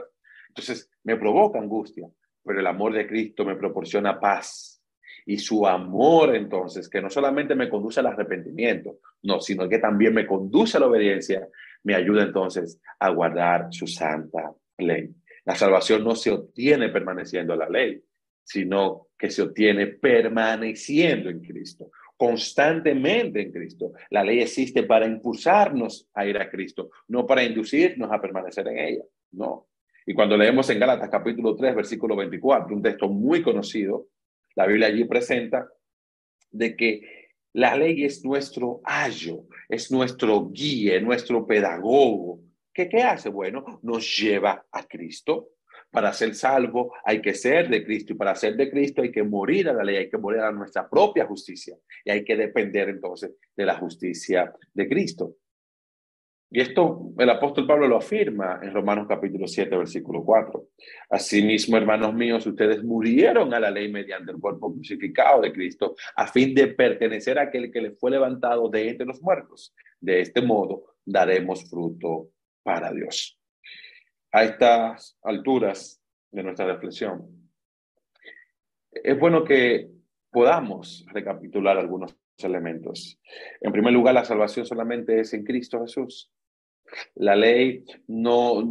entonces 0.47 0.91
me 1.03 1.17
provoca 1.17 1.57
angustia. 1.57 2.07
Pero 2.43 2.59
el 2.59 2.67
amor 2.67 2.93
de 2.93 3.07
Cristo 3.07 3.43
me 3.43 3.55
proporciona 3.55 4.19
paz. 4.19 4.81
Y 5.25 5.37
su 5.37 5.65
amor, 5.65 6.35
entonces, 6.35 6.87
que 6.87 7.01
no 7.01 7.09
solamente 7.09 7.55
me 7.55 7.69
conduce 7.69 7.99
al 7.99 8.07
arrepentimiento, 8.07 8.99
no, 9.23 9.41
sino 9.41 9.67
que 9.67 9.79
también 9.79 10.13
me 10.13 10.25
conduce 10.25 10.77
a 10.77 10.79
la 10.79 10.87
obediencia, 10.87 11.47
me 11.83 11.95
ayuda 11.95 12.23
entonces 12.23 12.79
a 12.99 13.09
guardar 13.09 13.67
su 13.71 13.87
santa 13.87 14.53
ley. 14.77 15.13
La 15.45 15.55
salvación 15.55 16.03
no 16.03 16.15
se 16.15 16.31
obtiene 16.31 16.89
permaneciendo 16.89 17.53
en 17.53 17.59
la 17.59 17.69
ley, 17.69 18.03
sino 18.43 19.07
que 19.17 19.29
se 19.29 19.41
obtiene 19.41 19.87
permaneciendo 19.87 21.29
en 21.29 21.41
Cristo 21.41 21.91
constantemente 22.19 23.41
en 23.41 23.49
Cristo. 23.49 23.93
La 24.09 24.25
ley 24.25 24.41
existe 24.41 24.83
para 24.83 25.05
impulsarnos 25.05 26.09
a 26.13 26.25
ir 26.25 26.37
a 26.37 26.49
Cristo, 26.49 26.89
no 27.07 27.25
para 27.25 27.43
inducirnos 27.43 28.11
a 28.11 28.19
permanecer 28.19 28.67
en 28.67 28.77
ella. 28.77 29.03
No. 29.31 29.69
Y 30.05 30.13
cuando 30.13 30.35
leemos 30.35 30.69
en 30.69 30.79
Gálatas 30.79 31.07
capítulo 31.09 31.55
3, 31.55 31.75
versículo 31.75 32.17
24, 32.17 32.75
un 32.75 32.81
texto 32.81 33.07
muy 33.07 33.41
conocido, 33.41 34.07
la 34.55 34.67
Biblia 34.67 34.87
allí 34.87 35.05
presenta 35.05 35.69
de 36.51 36.75
que 36.75 37.29
la 37.53 37.77
ley 37.77 38.03
es 38.03 38.25
nuestro 38.25 38.81
ayo, 38.83 39.45
es 39.69 39.89
nuestro 39.89 40.49
guía, 40.49 40.99
nuestro 40.99 41.47
pedagogo. 41.47 42.41
¿Qué, 42.73 42.89
¿Qué 42.89 43.01
hace? 43.01 43.29
Bueno, 43.29 43.79
nos 43.81 44.17
lleva 44.17 44.65
a 44.69 44.83
Cristo, 44.83 45.51
para 45.91 46.13
ser 46.13 46.35
salvo 46.35 46.93
hay 47.03 47.21
que 47.21 47.33
ser 47.33 47.69
de 47.69 47.83
Cristo 47.83 48.13
y 48.13 48.15
para 48.15 48.35
ser 48.35 48.55
de 48.55 48.69
Cristo 48.69 49.01
hay 49.01 49.11
que 49.11 49.23
morir 49.23 49.69
a 49.69 49.73
la 49.73 49.83
ley, 49.83 49.97
hay 49.97 50.09
que 50.09 50.17
morir 50.17 50.41
a 50.41 50.51
nuestra 50.51 50.89
propia 50.89 51.25
justicia 51.25 51.77
y 52.05 52.11
hay 52.11 52.23
que 52.23 52.35
depender 52.35 52.89
entonces 52.89 53.31
de 53.55 53.65
la 53.65 53.75
justicia 53.75 54.53
de 54.73 54.87
Cristo. 54.87 55.35
Y 56.51 56.61
esto 56.61 57.11
el 57.19 57.29
apóstol 57.29 57.67
Pablo 57.67 57.87
lo 57.87 57.97
afirma 57.97 58.59
en 58.63 58.73
Romanos 58.73 59.05
capítulo 59.07 59.47
7, 59.47 59.77
versículo 59.77 60.23
4. 60.23 60.69
Asimismo, 61.11 61.77
hermanos 61.77 62.15
míos, 62.15 62.45
ustedes 62.47 62.83
murieron 62.83 63.53
a 63.53 63.59
la 63.59 63.69
ley 63.69 63.91
mediante 63.91 64.31
el 64.31 64.39
cuerpo 64.39 64.73
crucificado 64.73 65.41
de 65.41 65.53
Cristo, 65.53 65.95
a 66.15 66.25
fin 66.25 66.55
de 66.55 66.69
pertenecer 66.69 67.37
a 67.37 67.43
aquel 67.43 67.71
que 67.71 67.81
le 67.81 67.91
fue 67.91 68.09
levantado 68.09 68.67
de 68.67 68.89
entre 68.89 69.05
los 69.05 69.21
muertos. 69.21 69.75
De 69.99 70.21
este 70.21 70.41
modo 70.41 70.95
daremos 71.05 71.69
fruto 71.69 72.31
para 72.63 72.91
Dios 72.91 73.38
a 74.31 74.43
estas 74.43 75.17
alturas 75.23 76.01
de 76.31 76.43
nuestra 76.43 76.65
reflexión, 76.65 77.27
es 78.91 79.19
bueno 79.19 79.43
que 79.43 79.89
podamos 80.31 81.05
recapitular 81.11 81.77
algunos 81.77 82.15
elementos. 82.37 83.19
En 83.61 83.71
primer 83.71 83.93
lugar, 83.93 84.13
la 84.13 84.25
salvación 84.25 84.65
solamente 84.65 85.19
es 85.19 85.33
en 85.33 85.43
Cristo 85.43 85.81
Jesús. 85.81 86.31
La 87.15 87.35
ley 87.35 87.83
no 88.07 88.63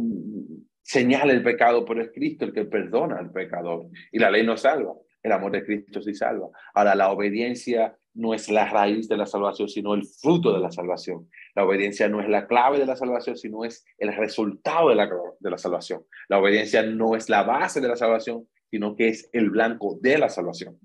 señala 0.81 1.33
el 1.33 1.43
pecado, 1.43 1.85
pero 1.85 2.01
es 2.01 2.11
Cristo 2.11 2.45
el 2.45 2.53
que 2.53 2.65
perdona 2.65 3.17
al 3.17 3.31
pecador. 3.31 3.87
Y 4.11 4.19
la 4.19 4.31
ley 4.31 4.45
no 4.45 4.57
salva. 4.57 4.93
El 5.21 5.31
amor 5.31 5.51
de 5.51 5.63
Cristo 5.63 6.01
sí 6.01 6.13
salva. 6.13 6.49
Ahora, 6.73 6.95
la 6.95 7.11
obediencia 7.11 7.97
no 8.19 8.33
es 8.33 8.49
la 8.49 8.67
raíz 8.69 9.07
de 9.07 9.15
la 9.15 9.25
salvación, 9.25 9.69
sino 9.69 9.93
el 9.93 10.05
fruto 10.05 10.53
de 10.53 10.59
la 10.59 10.71
salvación. 10.71 11.29
La 11.55 11.63
obediencia 11.63 12.09
no 12.09 12.21
es 12.21 12.27
la 12.27 12.47
clave 12.47 12.77
de 12.77 12.85
la 12.85 12.97
salvación, 12.97 13.37
sino 13.37 13.63
es 13.63 13.85
el 13.97 14.13
resultado 14.13 14.89
de 14.89 14.95
la, 14.95 15.09
de 15.39 15.49
la 15.49 15.57
salvación. 15.57 16.03
La 16.27 16.37
obediencia 16.37 16.83
no 16.83 17.15
es 17.15 17.29
la 17.29 17.43
base 17.43 17.79
de 17.79 17.87
la 17.87 17.95
salvación, 17.95 18.45
sino 18.69 18.95
que 18.97 19.07
es 19.07 19.29
el 19.31 19.49
blanco 19.49 19.97
de 20.01 20.17
la 20.17 20.27
salvación. 20.27 20.77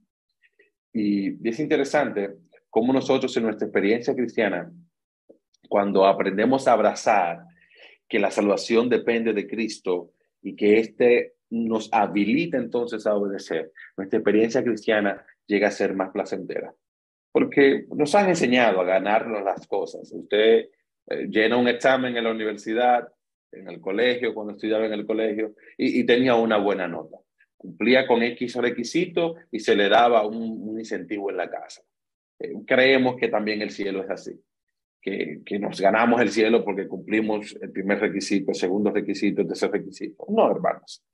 Y 0.93 1.47
es 1.47 1.59
interesante 1.59 2.37
cómo 2.71 2.93
nosotros 2.93 3.37
en 3.37 3.43
nuestra 3.43 3.67
experiencia 3.67 4.15
cristiana, 4.15 4.71
cuando 5.69 6.07
aprendemos 6.07 6.69
a 6.69 6.73
abrazar 6.73 7.47
que 8.09 8.21
la 8.21 8.31
salvación 8.31 8.89
depende 8.89 9.33
de 9.33 9.49
Cristo 9.49 10.13
y 10.41 10.55
que 10.55 10.79
éste 10.79 11.35
nos 11.51 11.93
habilita 11.93 12.59
entonces 12.59 13.09
a 13.09 13.17
obedecer, 13.17 13.73
nuestra 13.97 14.21
experiencia 14.21 14.63
cristiana 14.63 15.27
llega 15.49 15.67
a 15.67 15.73
ser 15.73 15.95
más 15.95 16.11
placentera 16.11 16.73
porque 17.35 17.87
nos 17.93 18.15
han 18.15 18.29
enseñado 18.29 18.81
a 18.81 18.85
ganarnos 18.85 19.43
las 19.43 19.67
cosas. 19.67 20.09
Usted 20.13 20.69
eh, 21.09 21.27
llena 21.29 21.57
un 21.57 21.67
examen 21.67 22.17
en 22.17 22.23
la 22.23 22.31
universidad, 22.31 23.09
en 23.51 23.69
el 23.69 23.81
colegio, 23.81 24.33
cuando 24.33 24.53
estudiaba 24.53 24.87
en 24.87 24.93
el 24.93 25.05
colegio, 25.05 25.53
y, 25.77 26.05
tenía 26.05 26.37
una 26.37 26.59
buena 26.59 26.87
nota. 26.87 27.17
Cumplía 27.57 28.07
con 28.07 28.23
X 28.23 28.55
requisitos 28.55 29.37
y 29.51 29.59
se 29.59 29.75
le 29.75 29.89
daba 29.89 30.25
un, 30.25 30.79
incentivo 30.79 31.29
en 31.29 31.39
la 31.39 31.51
casa. 31.51 31.83
Eh, 32.39 32.53
creemos 32.65 33.17
que 33.17 33.27
también 33.27 33.63
el 33.63 33.71
cielo 33.71 34.05
es 34.05 34.11
así, 34.11 34.41
que, 35.03 35.41
que 35.45 35.59
nos 35.59 35.81
ganamos 35.81 36.21
el 36.21 36.31
cielo 36.31 36.65
porque 36.65 36.87
cumplimos 36.87 37.59
el 37.61 37.73
primer 37.73 37.99
requisito, 37.99 38.53
el 38.53 38.57
segundo 38.57 38.93
requisito, 38.93 39.41
el 39.41 39.49
tercer 39.49 39.73
requisito. 39.73 40.25
No, 40.29 40.53
hermanos. 40.53 41.05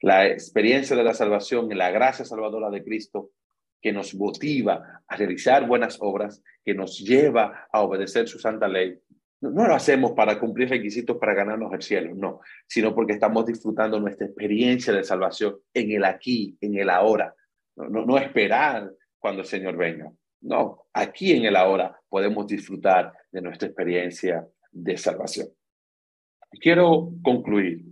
La 0.00 0.28
experiencia 0.28 0.94
de 0.94 1.02
la 1.02 1.12
salvación 1.12 1.72
y 1.72 1.74
la 1.74 1.90
gracia 1.90 2.24
salvadora 2.24 2.70
de 2.70 2.84
Cristo 2.84 3.32
que 3.80 3.92
nos 3.92 4.14
motiva 4.14 5.02
a 5.06 5.16
realizar 5.16 5.66
buenas 5.66 5.98
obras, 6.00 6.42
que 6.64 6.74
nos 6.74 6.98
lleva 6.98 7.68
a 7.72 7.82
obedecer 7.82 8.28
su 8.28 8.38
santa 8.38 8.68
ley. 8.68 8.98
No, 9.40 9.66
lo 9.66 9.74
hacemos 9.74 10.12
para 10.12 10.38
cumplir 10.38 10.68
requisitos 10.68 11.16
para 11.16 11.34
ganarnos 11.34 11.72
el 11.72 11.80
cielo, 11.80 12.14
no, 12.14 12.40
sino 12.66 12.94
porque 12.94 13.14
estamos 13.14 13.46
disfrutando 13.46 13.98
nuestra 13.98 14.26
experiencia 14.26 14.92
de 14.92 15.02
salvación 15.02 15.56
en 15.72 15.92
el 15.92 16.04
aquí, 16.04 16.58
en 16.60 16.76
el 16.76 16.90
ahora. 16.90 17.34
No, 17.76 18.18
esperar 18.18 18.92
cuando 19.18 19.40
el 19.40 19.46
Señor 19.46 19.76
venga. 19.76 20.12
No, 20.42 20.86
aquí 20.92 21.32
en 21.32 21.44
el 21.44 21.56
ahora 21.56 21.98
podemos 22.08 22.46
disfrutar 22.46 23.12
de 23.32 23.40
nuestra 23.40 23.68
experiencia 23.68 24.46
de 24.70 24.96
salvación. 24.98 25.48
Quiero 26.60 27.12
concluir. 27.22 27.82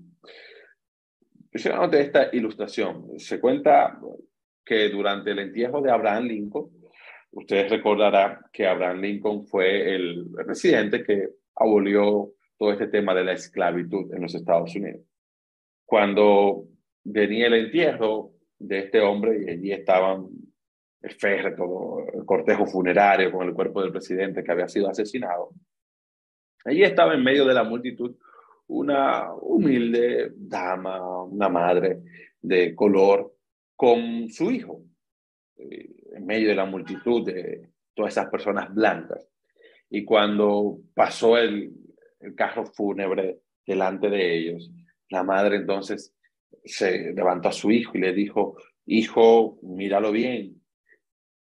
de 1.53 2.01
esta 2.01 2.29
ilustración. 2.33 3.19
Se 3.19 3.41
cuenta 3.41 3.99
que 4.69 4.91
durante 4.91 5.31
el 5.31 5.39
entierro 5.39 5.81
de 5.81 5.91
Abraham 5.91 6.25
Lincoln, 6.25 6.69
ustedes 7.31 7.71
recordarán 7.71 8.41
que 8.53 8.67
Abraham 8.67 9.01
Lincoln 9.01 9.47
fue 9.47 9.95
el 9.95 10.29
presidente 10.45 11.03
que 11.03 11.27
abolió 11.57 12.33
todo 12.59 12.73
este 12.73 12.89
tema 12.89 13.15
de 13.15 13.25
la 13.25 13.33
esclavitud 13.33 14.13
en 14.13 14.21
los 14.21 14.35
Estados 14.35 14.75
Unidos. 14.77 15.01
Cuando 15.87 16.65
venía 17.03 17.47
el 17.47 17.55
entierro 17.55 18.33
de 18.59 18.81
este 18.81 19.01
hombre 19.01 19.43
y 19.43 19.51
allí 19.51 19.73
estaban 19.73 20.29
el 21.01 21.57
todo 21.57 22.05
el 22.13 22.27
cortejo 22.27 22.67
funerario 22.67 23.33
con 23.33 23.49
el 23.49 23.55
cuerpo 23.55 23.81
del 23.81 23.93
presidente 23.93 24.45
que 24.45 24.53
había 24.53 24.69
sido 24.69 24.91
asesinado, 24.91 25.49
allí 26.67 26.83
estaba 26.83 27.15
en 27.15 27.25
medio 27.25 27.47
de 27.47 27.55
la 27.55 27.65
multitud 27.65 28.17
una 28.67 29.33
humilde 29.33 30.31
dama, 30.37 31.23
una 31.23 31.49
madre 31.49 32.03
de 32.43 32.75
color 32.75 33.38
con 33.79 34.29
su 34.29 34.51
hijo, 34.51 34.83
eh, 35.57 35.89
en 36.17 36.27
medio 36.27 36.49
de 36.49 36.57
la 36.57 36.65
multitud 36.65 37.25
de 37.25 37.71
todas 37.95 38.13
esas 38.13 38.29
personas 38.29 38.75
blancas. 38.75 39.31
Y 39.89 40.05
cuando 40.05 40.81
pasó 40.95 41.39
el, 41.39 41.73
el 42.19 42.35
carro 42.35 42.67
fúnebre 42.67 43.39
delante 43.65 44.11
de 44.11 44.37
ellos, 44.37 44.69
la 45.11 45.23
madre 45.23 45.59
entonces 45.59 46.13
se 46.65 47.13
levantó 47.13 47.51
a 47.51 47.53
su 47.53 47.71
hijo 47.71 47.97
y 47.97 48.01
le 48.01 48.13
dijo, 48.13 48.57
hijo, 48.85 49.61
míralo 49.63 50.11
bien, 50.11 50.61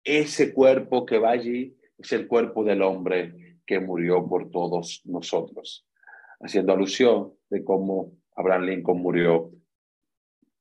ese 0.04 0.54
cuerpo 0.54 1.04
que 1.04 1.18
va 1.18 1.32
allí 1.32 1.76
es 1.98 2.12
el 2.12 2.28
cuerpo 2.28 2.62
del 2.62 2.82
hombre 2.82 3.58
que 3.66 3.80
murió 3.80 4.24
por 4.28 4.52
todos 4.52 5.02
nosotros, 5.04 5.84
haciendo 6.38 6.74
alusión 6.74 7.34
de 7.48 7.64
cómo 7.64 8.12
Abraham 8.36 8.66
Lincoln 8.66 9.02
murió 9.02 9.50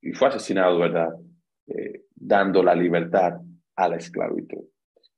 y 0.01 0.13
fue 0.13 0.29
asesinado, 0.29 0.79
¿verdad? 0.79 1.09
Eh, 1.69 2.05
dando 2.15 2.63
la 2.63 2.73
libertad 2.73 3.39
a 3.75 3.87
la 3.87 3.95
esclavitud. 3.97 4.65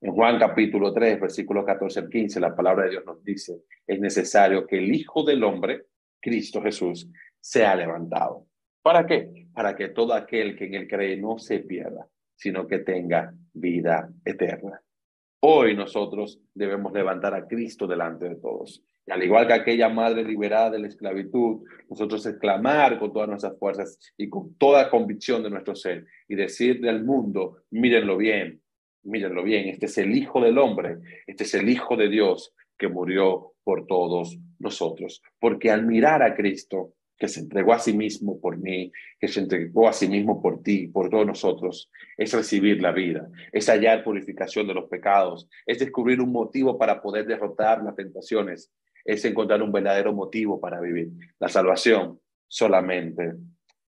En 0.02 0.14
Juan 0.14 0.38
capítulo 0.38 0.92
3, 0.92 1.22
versículos 1.22 1.66
14 1.66 2.00
al 2.02 2.10
15, 2.10 2.40
la 2.40 2.56
palabra 2.56 2.84
de 2.84 2.92
Dios 2.92 3.06
nos 3.06 3.24
dice, 3.24 3.62
es 3.88 4.00
necesario 4.00 4.68
que 4.68 4.78
el 4.78 4.94
Hijo 4.94 5.24
del 5.24 5.44
Hombre, 5.44 5.86
Cristo 6.20 6.62
Jesús, 6.62 7.08
sea 7.40 7.76
levantado. 7.76 8.48
¿Para 8.82 9.06
qué? 9.06 9.48
Para 9.54 9.76
que 9.76 9.90
todo 9.90 10.14
aquel 10.14 10.58
que 10.58 10.66
en 10.66 10.76
él 10.76 10.88
cree 10.88 11.18
no 11.18 11.38
se 11.38 11.60
pierda, 11.60 12.08
sino 12.36 12.68
que 12.68 12.80
tenga 12.80 13.34
vida 13.54 14.12
eterna. 14.26 14.82
Hoy 15.42 15.76
nosotros 15.76 16.42
debemos 16.54 16.92
levantar 16.92 17.34
a 17.34 17.48
Cristo 17.48 17.88
delante 17.88 18.28
de 18.28 18.36
todos 18.36 18.84
al 19.12 19.24
igual 19.24 19.46
que 19.46 19.54
aquella 19.54 19.90
madre 19.90 20.24
liberada 20.24 20.70
de 20.72 20.80
la 20.80 20.88
esclavitud, 20.88 21.64
nosotros 21.90 22.26
exclamar 22.26 22.98
con 22.98 23.12
todas 23.12 23.28
nuestras 23.28 23.60
fuerzas 23.60 24.00
y 24.18 24.30
con 24.30 24.56
toda 24.56 24.90
convicción 24.90 25.44
de 25.44 25.50
nuestro 25.50 25.76
ser 25.76 26.06
y 26.30 26.36
decirle 26.36 26.90
al 26.90 27.04
mundo, 27.04 27.64
mírenlo 27.72 28.16
bien, 28.16 28.62
mírenlo 29.04 29.44
bien, 29.44 29.68
este 29.68 29.88
es 29.88 29.98
el 29.98 30.16
Hijo 30.16 30.40
del 30.42 30.58
Hombre, 30.58 30.98
este 31.28 31.44
es 31.44 31.54
el 31.56 31.68
Hijo 31.68 31.98
de 31.98 32.08
Dios 32.08 32.54
que 32.78 32.88
murió 32.88 33.54
por 33.66 33.86
todos 33.86 34.40
nosotros. 34.60 35.22
Porque 35.40 35.72
al 35.72 35.86
mirar 35.86 36.24
a 36.24 36.34
Cristo, 36.34 36.94
que 37.18 37.28
se 37.28 37.42
entregó 37.42 37.74
a 37.74 37.80
sí 37.80 37.94
mismo 37.94 38.40
por 38.40 38.58
mí, 38.58 38.92
que 39.20 39.28
se 39.28 39.42
entregó 39.42 39.88
a 39.88 39.94
sí 39.94 40.08
mismo 40.08 40.42
por 40.42 40.64
ti, 40.64 40.88
por 40.88 41.10
todos 41.10 41.28
nosotros, 41.28 41.92
es 42.18 42.34
recibir 42.34 42.82
la 42.82 42.92
vida, 42.92 43.30
es 43.52 43.68
hallar 43.70 44.04
purificación 44.04 44.68
de 44.68 44.74
los 44.74 44.90
pecados, 44.90 45.48
es 45.68 45.78
descubrir 45.80 46.20
un 46.20 46.32
motivo 46.32 46.80
para 46.80 47.02
poder 47.02 47.28
derrotar 47.28 47.84
las 47.84 47.96
tentaciones, 47.96 48.72
es 49.06 49.24
encontrar 49.26 49.62
un 49.62 49.72
verdadero 49.72 50.14
motivo 50.14 50.60
para 50.60 50.80
vivir. 50.80 51.10
La 51.40 51.50
salvación 51.50 52.20
solamente 52.48 53.34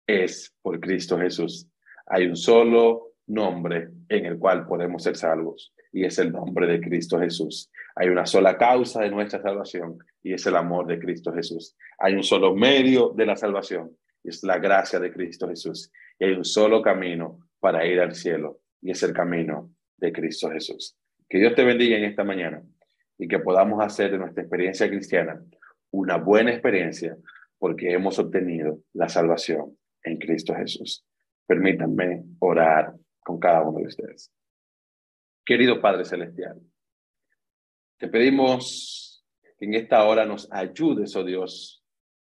es 0.06 0.54
por 0.62 0.80
Cristo 0.80 1.18
Jesús. 1.18 1.68
Hay 2.06 2.26
un 2.26 2.36
solo 2.36 3.12
nombre 3.26 3.90
en 4.08 4.26
el 4.26 4.38
cual 4.38 4.66
podemos 4.66 5.02
ser 5.02 5.16
salvos 5.16 5.74
y 5.92 6.04
es 6.04 6.18
el 6.18 6.32
nombre 6.32 6.66
de 6.66 6.80
Cristo 6.80 7.18
Jesús. 7.18 7.70
Hay 7.94 8.08
una 8.08 8.26
sola 8.26 8.56
causa 8.56 9.02
de 9.02 9.10
nuestra 9.10 9.42
salvación 9.42 9.98
y 10.22 10.32
es 10.32 10.46
el 10.46 10.56
amor 10.56 10.86
de 10.86 10.98
Cristo 10.98 11.32
Jesús. 11.32 11.76
Hay 11.98 12.14
un 12.14 12.22
solo 12.22 12.54
medio 12.54 13.10
de 13.10 13.26
la 13.26 13.36
salvación 13.36 13.96
y 14.22 14.30
es 14.30 14.42
la 14.42 14.58
gracia 14.58 14.98
de 14.98 15.12
Cristo 15.12 15.48
Jesús. 15.48 15.92
Y 16.18 16.24
hay 16.24 16.32
un 16.32 16.44
solo 16.44 16.82
camino 16.82 17.38
para 17.60 17.86
ir 17.86 18.00
al 18.00 18.14
cielo 18.14 18.60
y 18.80 18.90
es 18.90 19.02
el 19.02 19.12
camino 19.12 19.70
de 19.96 20.12
Cristo 20.12 20.50
Jesús. 20.50 20.96
Que 21.28 21.38
Dios 21.38 21.54
te 21.54 21.64
bendiga 21.64 21.96
en 21.96 22.04
esta 22.04 22.24
mañana 22.24 22.62
y 23.18 23.26
que 23.28 23.40
podamos 23.40 23.84
hacer 23.84 24.12
de 24.12 24.18
nuestra 24.18 24.42
experiencia 24.42 24.88
cristiana 24.88 25.42
una 25.90 26.16
buena 26.16 26.52
experiencia 26.52 27.16
porque 27.58 27.92
hemos 27.92 28.18
obtenido 28.18 28.80
la 28.92 29.08
salvación 29.08 29.76
en 30.04 30.18
Cristo 30.18 30.54
Jesús. 30.54 31.04
Permítanme 31.46 32.24
orar 32.38 32.94
con 33.20 33.38
cada 33.38 33.62
uno 33.62 33.80
de 33.80 33.86
ustedes. 33.86 34.32
Querido 35.44 35.80
Padre 35.80 36.04
Celestial, 36.04 36.60
te 37.98 38.08
pedimos 38.08 39.24
que 39.58 39.64
en 39.64 39.74
esta 39.74 40.04
hora 40.04 40.24
nos 40.24 40.50
ayudes, 40.52 41.16
oh 41.16 41.24
Dios, 41.24 41.84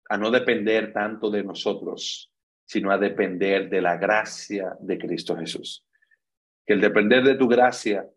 a 0.10 0.18
no 0.18 0.32
depender 0.32 0.92
tanto 0.92 1.30
de 1.30 1.44
nosotros, 1.44 2.34
sino 2.66 2.92
a 2.92 2.98
depender 2.98 3.70
de 3.70 3.82
la 3.82 3.98
gracia 3.98 4.76
de 4.80 4.98
Cristo 4.98 5.38
Jesús. 5.38 5.86
Que 6.66 6.74
el 6.74 6.82
depender 6.82 7.24
de 7.24 7.36
tu 7.36 7.48
gracia 7.48 8.10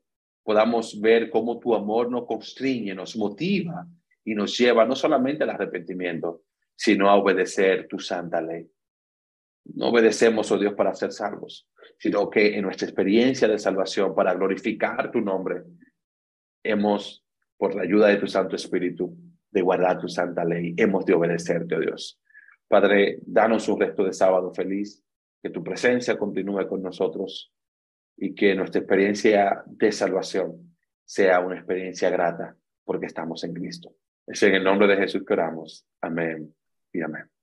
podamos 0.44 1.00
ver 1.00 1.30
cómo 1.30 1.58
tu 1.58 1.74
amor 1.74 2.10
nos 2.10 2.26
constriñe, 2.26 2.94
nos 2.94 3.16
motiva 3.16 3.86
y 4.24 4.34
nos 4.34 4.56
lleva 4.56 4.84
no 4.84 4.94
solamente 4.94 5.42
al 5.42 5.50
arrepentimiento, 5.50 6.42
sino 6.76 7.08
a 7.08 7.16
obedecer 7.16 7.88
tu 7.88 7.98
santa 7.98 8.40
ley. 8.40 8.70
No 9.64 9.88
obedecemos, 9.88 10.52
oh 10.52 10.58
Dios, 10.58 10.74
para 10.74 10.94
ser 10.94 11.12
salvos, 11.12 11.66
sino 11.98 12.28
que 12.28 12.56
en 12.56 12.62
nuestra 12.62 12.86
experiencia 12.86 13.48
de 13.48 13.58
salvación, 13.58 14.14
para 14.14 14.34
glorificar 14.34 15.10
tu 15.10 15.22
nombre, 15.22 15.62
hemos, 16.62 17.24
por 17.56 17.74
la 17.74 17.82
ayuda 17.82 18.08
de 18.08 18.16
tu 18.16 18.26
Santo 18.26 18.56
Espíritu, 18.56 19.16
de 19.50 19.62
guardar 19.62 19.98
tu 19.98 20.08
santa 20.08 20.44
ley, 20.44 20.74
hemos 20.76 21.06
de 21.06 21.14
obedecerte, 21.14 21.76
oh 21.76 21.80
Dios. 21.80 22.20
Padre, 22.68 23.20
danos 23.22 23.68
un 23.68 23.80
resto 23.80 24.04
de 24.04 24.12
sábado 24.12 24.52
feliz, 24.52 25.02
que 25.42 25.48
tu 25.48 25.62
presencia 25.62 26.18
continúe 26.18 26.66
con 26.68 26.82
nosotros 26.82 27.53
y 28.16 28.34
que 28.34 28.54
nuestra 28.54 28.80
experiencia 28.80 29.62
de 29.66 29.92
salvación 29.92 30.76
sea 31.04 31.40
una 31.40 31.56
experiencia 31.56 32.10
grata 32.10 32.56
porque 32.84 33.06
estamos 33.06 33.44
en 33.44 33.54
Cristo. 33.54 33.94
Es 34.26 34.42
en 34.42 34.54
el 34.54 34.64
nombre 34.64 34.86
de 34.86 34.96
Jesús 34.96 35.24
que 35.26 35.32
oramos. 35.32 35.86
Amén 36.00 36.54
y 36.92 37.02
amén. 37.02 37.33